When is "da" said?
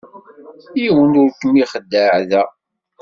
2.29-2.43